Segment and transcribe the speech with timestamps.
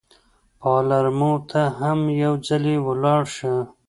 [0.59, 3.53] پالرمو ته هم یو ځلي ولاړ شه.